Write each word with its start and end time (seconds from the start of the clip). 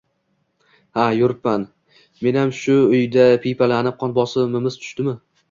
Haa, 0.99 1.11
yuripman 1.19 1.65
menam 2.29 2.55
shu 2.61 2.79
uyda 2.95 3.27
piypalanib, 3.45 3.99
qon 4.03 4.19
bosimiz 4.19 4.81
tushdimi? 4.83 5.17